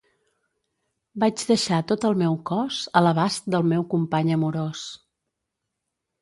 [1.23, 4.83] Vaig deixar tot el meu cos a l'abast del meu company amorós.